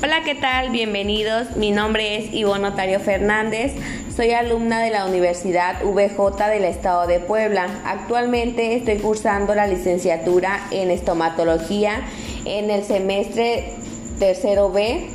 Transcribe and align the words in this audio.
Hola, 0.00 0.22
¿qué 0.24 0.36
tal? 0.36 0.70
Bienvenidos. 0.70 1.56
Mi 1.56 1.72
nombre 1.72 2.18
es 2.18 2.32
Ivonne 2.32 2.68
Otario 2.68 3.00
Fernández. 3.00 3.74
Soy 4.14 4.30
alumna 4.30 4.80
de 4.80 4.90
la 4.90 5.06
Universidad 5.06 5.82
VJ 5.82 6.36
del 6.50 6.64
Estado 6.66 7.08
de 7.08 7.18
Puebla. 7.18 7.66
Actualmente 7.84 8.76
estoy 8.76 8.98
cursando 8.98 9.56
la 9.56 9.66
licenciatura 9.66 10.60
en 10.70 10.92
estomatología 10.92 12.02
en 12.44 12.70
el 12.70 12.84
semestre 12.84 13.72
tercero 14.20 14.70
B. 14.70 15.08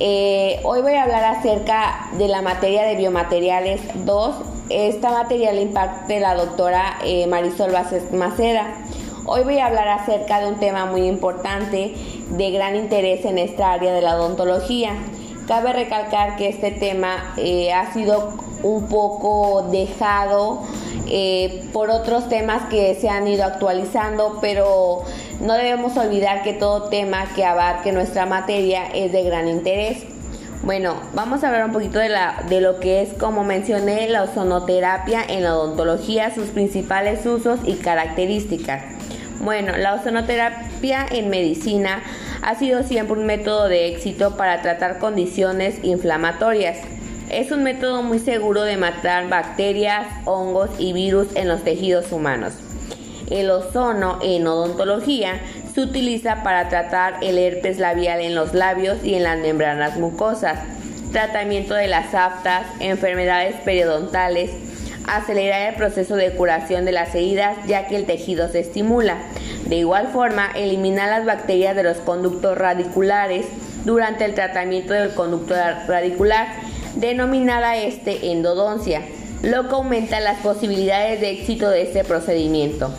Eh, 0.00 0.58
hoy 0.64 0.82
voy 0.82 0.94
a 0.94 1.04
hablar 1.04 1.36
acerca 1.36 2.08
de 2.18 2.26
la 2.26 2.42
materia 2.42 2.82
de 2.82 2.96
biomateriales 2.96 3.80
2. 4.04 4.36
Esta 4.68 5.12
materia 5.12 5.52
la 5.52 5.60
imparte 5.60 6.18
la 6.18 6.34
doctora 6.34 6.98
eh, 7.04 7.28
Marisol 7.28 7.70
Vázquez 7.70 8.10
Maceda. 8.10 8.66
Hoy 9.26 9.42
voy 9.42 9.58
a 9.58 9.66
hablar 9.66 9.88
acerca 9.88 10.40
de 10.40 10.48
un 10.48 10.60
tema 10.60 10.84
muy 10.84 11.06
importante 11.06 11.94
de 12.36 12.50
gran 12.50 12.76
interés 12.76 13.24
en 13.24 13.38
esta 13.38 13.72
área 13.72 13.92
de 13.92 14.02
la 14.02 14.16
odontología. 14.16 14.92
Cabe 15.46 15.72
recalcar 15.72 16.36
que 16.36 16.48
este 16.48 16.70
tema 16.70 17.34
eh, 17.36 17.72
ha 17.72 17.92
sido 17.92 18.32
un 18.62 18.88
poco 18.88 19.68
dejado 19.70 20.62
eh, 21.06 21.68
por 21.72 21.90
otros 21.90 22.28
temas 22.30 22.62
que 22.70 22.94
se 22.94 23.10
han 23.10 23.28
ido 23.28 23.44
actualizando, 23.44 24.38
pero 24.40 25.02
no 25.40 25.54
debemos 25.54 25.96
olvidar 25.98 26.42
que 26.42 26.54
todo 26.54 26.88
tema 26.88 27.26
que 27.36 27.44
abarque 27.44 27.92
nuestra 27.92 28.24
materia 28.24 28.86
es 28.94 29.12
de 29.12 29.22
gran 29.22 29.48
interés. 29.48 30.04
Bueno, 30.62 30.94
vamos 31.12 31.44
a 31.44 31.48
hablar 31.48 31.66
un 31.66 31.72
poquito 31.72 31.98
de, 31.98 32.10
de 32.48 32.60
lo 32.62 32.80
que 32.80 33.02
es, 33.02 33.12
como 33.12 33.44
mencioné, 33.44 34.08
la 34.08 34.22
ozonoterapia 34.22 35.22
en 35.28 35.42
la 35.42 35.58
odontología, 35.58 36.34
sus 36.34 36.48
principales 36.48 37.26
usos 37.26 37.60
y 37.64 37.74
características. 37.74 38.82
Bueno, 39.40 39.76
la 39.76 39.92
ozonoterapia 39.92 41.04
en 41.10 41.28
medicina 41.28 42.02
ha 42.44 42.56
sido 42.56 42.82
siempre 42.82 43.18
un 43.18 43.24
método 43.24 43.68
de 43.68 43.88
éxito 43.88 44.36
para 44.36 44.60
tratar 44.60 44.98
condiciones 44.98 45.82
inflamatorias. 45.82 46.76
Es 47.30 47.50
un 47.50 47.62
método 47.62 48.02
muy 48.02 48.18
seguro 48.18 48.64
de 48.64 48.76
matar 48.76 49.30
bacterias, 49.30 50.06
hongos 50.26 50.68
y 50.78 50.92
virus 50.92 51.28
en 51.36 51.48
los 51.48 51.64
tejidos 51.64 52.12
humanos. 52.12 52.52
El 53.30 53.50
ozono 53.50 54.18
en 54.22 54.46
odontología 54.46 55.40
se 55.74 55.80
utiliza 55.80 56.42
para 56.42 56.68
tratar 56.68 57.16
el 57.22 57.38
herpes 57.38 57.78
labial 57.78 58.20
en 58.20 58.34
los 58.34 58.52
labios 58.52 59.02
y 59.02 59.14
en 59.14 59.22
las 59.22 59.38
membranas 59.38 59.96
mucosas, 59.96 60.58
tratamiento 61.12 61.72
de 61.72 61.88
las 61.88 62.14
aftas, 62.14 62.66
enfermedades 62.78 63.54
periodontales, 63.64 64.50
acelerar 65.06 65.70
el 65.70 65.76
proceso 65.76 66.14
de 66.14 66.32
curación 66.32 66.84
de 66.84 66.92
las 66.92 67.14
heridas 67.14 67.56
ya 67.66 67.86
que 67.86 67.96
el 67.96 68.04
tejido 68.04 68.48
se 68.48 68.60
estimula. 68.60 69.16
De 69.66 69.76
igual 69.76 70.08
forma, 70.08 70.50
eliminar 70.54 71.08
las 71.08 71.24
bacterias 71.24 71.74
de 71.74 71.82
los 71.82 71.98
conductos 71.98 72.56
radiculares 72.56 73.46
durante 73.84 74.24
el 74.24 74.34
tratamiento 74.34 74.92
del 74.92 75.14
conducto 75.14 75.54
radicular, 75.86 76.48
denominada 76.96 77.76
este 77.76 78.30
endodoncia, 78.30 79.02
lo 79.42 79.68
que 79.68 79.74
aumenta 79.74 80.20
las 80.20 80.40
posibilidades 80.40 81.20
de 81.20 81.30
éxito 81.30 81.70
de 81.70 81.82
este 81.82 82.04
procedimiento. 82.04 82.92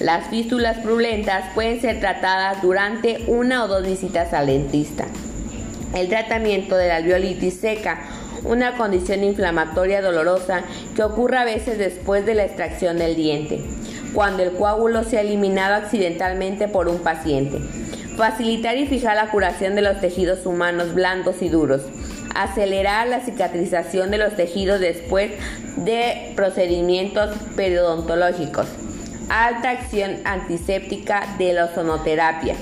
Las 0.00 0.28
fístulas 0.28 0.78
purulentas 0.78 1.44
pueden 1.54 1.80
ser 1.80 2.00
tratadas 2.00 2.62
durante 2.62 3.24
una 3.26 3.64
o 3.64 3.68
dos 3.68 3.84
visitas 3.84 4.32
al 4.32 4.46
dentista. 4.46 5.06
El 5.94 6.08
tratamiento 6.08 6.76
de 6.76 6.88
la 6.88 6.96
alveolitis 6.96 7.60
seca 7.60 8.00
una 8.44 8.76
condición 8.76 9.22
inflamatoria 9.22 10.02
dolorosa 10.02 10.62
que 10.96 11.02
ocurre 11.02 11.38
a 11.38 11.44
veces 11.44 11.78
después 11.78 12.26
de 12.26 12.34
la 12.34 12.44
extracción 12.44 12.98
del 12.98 13.14
diente, 13.14 13.60
cuando 14.14 14.42
el 14.42 14.52
coágulo 14.52 15.04
se 15.04 15.18
ha 15.18 15.20
eliminado 15.22 15.74
accidentalmente 15.74 16.68
por 16.68 16.88
un 16.88 16.98
paciente. 16.98 17.58
Facilitar 18.16 18.76
y 18.76 18.86
fijar 18.86 19.16
la 19.16 19.30
curación 19.30 19.74
de 19.74 19.82
los 19.82 20.00
tejidos 20.00 20.44
humanos 20.46 20.94
blandos 20.94 21.40
y 21.42 21.48
duros. 21.48 21.82
Acelerar 22.34 23.08
la 23.08 23.20
cicatrización 23.20 24.10
de 24.10 24.18
los 24.18 24.36
tejidos 24.36 24.80
después 24.80 25.32
de 25.76 26.32
procedimientos 26.36 27.36
periodontológicos. 27.56 28.66
Alta 29.28 29.70
acción 29.70 30.16
antiséptica 30.24 31.26
de 31.38 31.52
la 31.54 31.66
ozonoterapia 31.66 32.56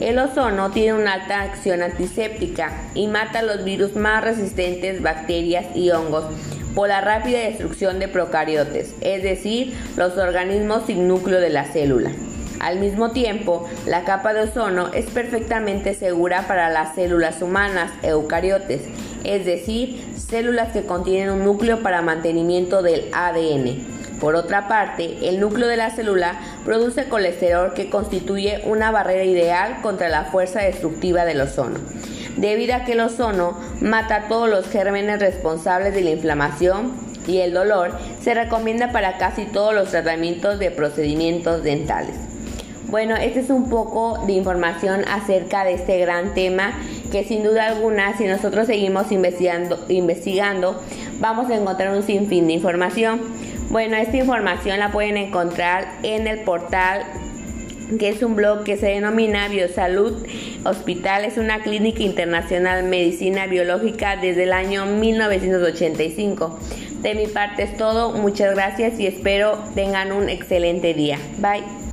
el 0.00 0.18
ozono 0.18 0.70
tiene 0.70 0.94
una 0.94 1.12
alta 1.12 1.42
acción 1.42 1.82
antiséptica 1.82 2.72
y 2.94 3.06
mata 3.06 3.42
los 3.42 3.64
virus 3.64 3.96
más 3.96 4.24
resistentes, 4.24 5.02
bacterias 5.02 5.66
y 5.74 5.90
hongos 5.90 6.24
por 6.74 6.88
la 6.88 7.00
rápida 7.00 7.40
destrucción 7.40 7.98
de 7.98 8.08
procariotes, 8.08 8.94
es 9.00 9.22
decir, 9.22 9.74
los 9.96 10.16
organismos 10.16 10.84
sin 10.86 11.08
núcleo 11.08 11.40
de 11.40 11.50
la 11.50 11.64
célula. 11.64 12.10
Al 12.60 12.78
mismo 12.78 13.10
tiempo, 13.10 13.66
la 13.86 14.04
capa 14.04 14.34
de 14.34 14.42
ozono 14.42 14.92
es 14.92 15.06
perfectamente 15.06 15.94
segura 15.94 16.46
para 16.46 16.68
las 16.68 16.94
células 16.94 17.40
humanas, 17.40 17.90
eucariotes, 18.02 18.82
es 19.24 19.46
decir, 19.46 20.04
células 20.16 20.72
que 20.72 20.84
contienen 20.84 21.30
un 21.30 21.44
núcleo 21.44 21.82
para 21.82 22.02
mantenimiento 22.02 22.82
del 22.82 23.06
ADN. 23.14 24.00
Por 24.20 24.34
otra 24.34 24.68
parte, 24.68 25.30
el 25.30 25.40
núcleo 25.40 25.66
de 25.66 25.78
la 25.78 25.88
célula 25.88 26.38
produce 26.66 27.08
colesterol 27.08 27.72
que 27.72 27.88
constituye 27.88 28.60
una 28.66 28.90
barrera 28.90 29.24
ideal 29.24 29.80
contra 29.80 30.10
la 30.10 30.26
fuerza 30.26 30.60
destructiva 30.60 31.24
del 31.24 31.40
ozono. 31.40 31.78
Debido 32.36 32.74
a 32.74 32.84
que 32.84 32.92
el 32.92 33.00
ozono 33.00 33.56
mata 33.80 34.26
todos 34.28 34.48
los 34.48 34.68
gérmenes 34.68 35.20
responsables 35.20 35.94
de 35.94 36.02
la 36.02 36.10
inflamación 36.10 36.92
y 37.26 37.38
el 37.38 37.52
dolor, 37.52 37.92
se 38.22 38.34
recomienda 38.34 38.92
para 38.92 39.18
casi 39.18 39.44
todos 39.44 39.74
los 39.74 39.90
tratamientos 39.90 40.58
de 40.58 40.70
procedimientos 40.70 41.62
dentales. 41.62 42.16
Bueno, 42.90 43.14
este 43.16 43.40
es 43.40 43.50
un 43.50 43.70
poco 43.70 44.24
de 44.26 44.32
información 44.32 45.04
acerca 45.08 45.64
de 45.64 45.74
este 45.74 45.98
gran 45.98 46.34
tema 46.34 46.72
que 47.12 47.22
sin 47.24 47.44
duda 47.44 47.66
alguna 47.66 48.16
si 48.16 48.24
nosotros 48.24 48.66
seguimos 48.66 49.12
investigando, 49.12 49.84
investigando 49.88 50.80
vamos 51.20 51.50
a 51.50 51.56
encontrar 51.56 51.94
un 51.94 52.02
sinfín 52.02 52.48
de 52.48 52.54
información. 52.54 53.20
Bueno, 53.68 53.96
esta 53.96 54.16
información 54.16 54.80
la 54.80 54.90
pueden 54.90 55.16
encontrar 55.16 55.86
en 56.02 56.26
el 56.26 56.40
portal 56.40 57.04
que 57.98 58.08
es 58.08 58.22
un 58.22 58.36
blog 58.36 58.64
que 58.64 58.76
se 58.76 58.86
denomina 58.86 59.48
Biosalud 59.48 60.26
Hospital, 60.64 61.24
es 61.24 61.38
una 61.38 61.60
clínica 61.60 62.02
internacional 62.02 62.84
medicina 62.84 63.46
biológica 63.46 64.16
desde 64.16 64.44
el 64.44 64.52
año 64.52 64.86
1985. 64.86 66.58
De 67.02 67.14
mi 67.14 67.26
parte 67.26 67.62
es 67.62 67.76
todo, 67.76 68.12
muchas 68.12 68.54
gracias 68.54 69.00
y 69.00 69.06
espero 69.06 69.58
tengan 69.74 70.12
un 70.12 70.28
excelente 70.28 70.92
día. 70.94 71.18
Bye. 71.38 71.89